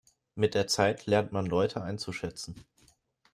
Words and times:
Mit 0.33 0.55
der 0.55 0.65
Zeit 0.65 1.05
lernt 1.05 1.31
man 1.31 1.45
Leute 1.45 1.83
einzuschätzen. 1.83 2.65